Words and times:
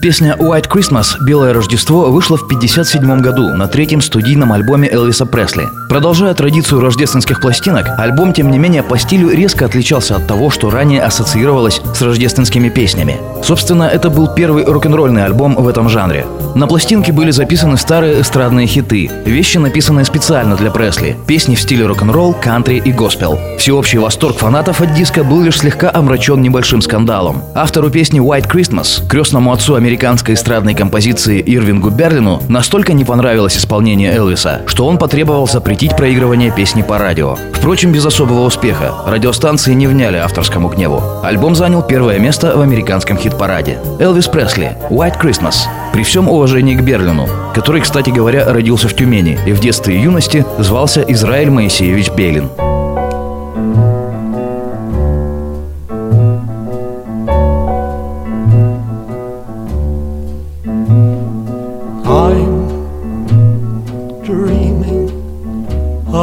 Песня 0.00 0.36
«White 0.38 0.68
Christmas» 0.70 1.06
«Белое 1.20 1.52
Рождество» 1.52 2.12
вышла 2.12 2.36
в 2.36 2.44
1957 2.44 3.20
году 3.20 3.48
на 3.56 3.66
третьем 3.66 4.00
студийном 4.00 4.52
альбоме 4.52 4.88
Элвиса 4.88 5.26
Пресли. 5.26 5.68
Продолжая 5.88 6.34
традицию 6.34 6.80
рождественских 6.80 7.40
пластинок, 7.40 7.86
альбом, 7.98 8.32
тем 8.32 8.50
не 8.52 8.58
менее, 8.58 8.84
по 8.84 8.96
стилю 8.96 9.30
резко 9.30 9.64
отличался 9.64 10.14
от 10.14 10.26
того, 10.28 10.50
что 10.50 10.70
ранее 10.70 11.02
ассоциировалось 11.02 11.80
с 11.94 12.02
рождественскими 12.02 12.68
песнями. 12.68 13.16
Собственно, 13.42 13.84
это 13.84 14.08
был 14.08 14.32
первый 14.32 14.64
рок-н-ролльный 14.64 15.24
альбом 15.24 15.56
в 15.56 15.66
этом 15.66 15.88
жанре. 15.88 16.26
На 16.54 16.66
пластинке 16.66 17.12
были 17.12 17.30
записаны 17.30 17.76
старые 17.76 18.20
эстрадные 18.20 18.66
хиты, 18.66 19.10
вещи, 19.24 19.58
написанные 19.58 20.04
специально 20.04 20.56
для 20.56 20.70
Пресли, 20.70 21.16
песни 21.26 21.56
в 21.56 21.60
стиле 21.60 21.86
рок-н-ролл, 21.86 22.34
кантри 22.34 22.82
и 22.84 22.92
госпел. 22.92 23.38
Всеобщий 23.58 23.98
восторг 23.98 24.36
фанатов 24.36 24.80
от 24.80 24.94
диска 24.94 25.24
был 25.24 25.42
лишь 25.42 25.58
слегка 25.58 25.90
омрачен 25.92 26.40
небольшим 26.40 26.82
скандалом. 26.82 27.42
Автору 27.54 27.90
песни 27.90 28.20
«White 28.20 28.48
Christmas», 28.48 29.06
крестному 29.08 29.52
отцу 29.52 29.76
американской 29.88 30.34
эстрадной 30.34 30.74
композиции 30.74 31.40
Ирвингу 31.40 31.88
Берлину, 31.88 32.42
настолько 32.46 32.92
не 32.92 33.06
понравилось 33.06 33.56
исполнение 33.56 34.14
Элвиса, 34.14 34.60
что 34.66 34.86
он 34.86 34.98
потребовал 34.98 35.48
запретить 35.48 35.96
проигрывание 35.96 36.52
песни 36.54 36.82
по 36.82 36.98
радио. 36.98 37.36
Впрочем, 37.54 37.90
без 37.90 38.04
особого 38.04 38.44
успеха. 38.44 38.92
Радиостанции 39.06 39.72
не 39.72 39.86
вняли 39.86 40.18
авторскому 40.18 40.68
гневу. 40.68 41.02
Альбом 41.22 41.54
занял 41.54 41.82
первое 41.82 42.18
место 42.18 42.54
в 42.54 42.60
американском 42.60 43.16
хит-параде. 43.16 43.78
Элвис 43.98 44.26
Пресли 44.26 44.76
«White 44.90 45.18
Christmas». 45.22 45.56
При 45.94 46.02
всем 46.02 46.28
уважении 46.28 46.76
к 46.76 46.82
Берлину, 46.82 47.26
который, 47.54 47.80
кстати 47.80 48.10
говоря, 48.10 48.44
родился 48.52 48.88
в 48.88 48.94
Тюмени 48.94 49.38
и 49.46 49.52
в 49.52 49.60
детстве 49.60 49.96
и 49.96 50.02
юности 50.02 50.44
звался 50.58 51.00
Израиль 51.00 51.48
Моисеевич 51.48 52.10
Белин. 52.10 52.50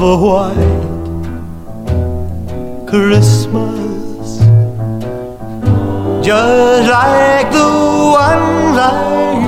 Of 0.00 0.04
a 0.04 0.16
white 0.16 0.54
Christmas, 2.86 4.38
just 6.24 6.88
like 6.88 7.50
the 7.50 7.66
ones 8.22 8.78
I 8.78 8.80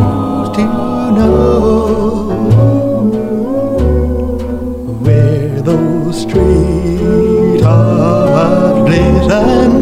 used 0.01 0.55
to 0.55 0.65
know, 1.17 2.35
where 5.05 5.63
those 5.63 6.19
treetops 6.27 7.63
glisten 8.89 9.73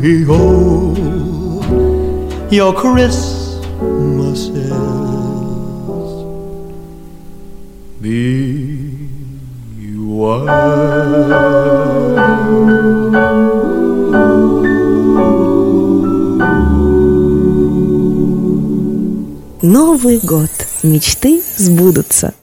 All 0.04 0.96
your 2.50 2.74
Christmases 2.74 3.62
be 8.00 8.52
Новый 19.62 20.18
год. 20.18 20.50
Мечты 20.82 21.40
сбудутся. 21.56 22.34